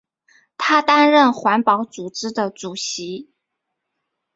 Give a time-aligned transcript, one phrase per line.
[0.57, 3.29] 他担任环保组织的主席。